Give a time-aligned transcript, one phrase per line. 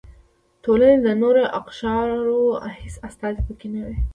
[0.63, 2.41] ټولنې د نورو اقشارو
[2.79, 3.89] هېڅ استازي پکې نه و.